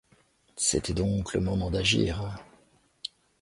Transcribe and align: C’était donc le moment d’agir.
C’était 0.55 0.95
donc 0.95 1.35
le 1.35 1.41
moment 1.41 1.69
d’agir. 1.69 2.43